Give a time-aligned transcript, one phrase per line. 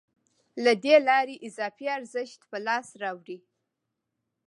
[0.63, 3.37] له دې لارې اضافي ارزښت په لاس راوړي